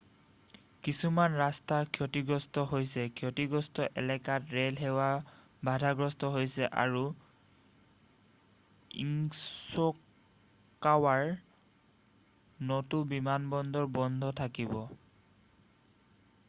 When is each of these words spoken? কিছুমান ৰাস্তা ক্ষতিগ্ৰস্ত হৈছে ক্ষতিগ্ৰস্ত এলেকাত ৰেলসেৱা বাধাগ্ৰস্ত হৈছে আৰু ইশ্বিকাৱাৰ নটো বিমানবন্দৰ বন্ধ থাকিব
কিছুমান 0.85 1.33
ৰাস্তা 1.39 1.77
ক্ষতিগ্ৰস্ত 1.97 2.61
হৈছে 2.69 3.03
ক্ষতিগ্ৰস্ত 3.19 3.83
এলেকাত 4.01 4.55
ৰেলসেৱা 4.59 5.09
বাধাগ্ৰস্ত 5.69 6.31
হৈছে 6.37 6.69
আৰু 6.85 7.01
ইশ্বিকাৱাৰ 9.03 11.27
নটো 12.71 13.03
বিমানবন্দৰ 13.13 13.85
বন্ধ 13.99 14.33
থাকিব 14.41 14.73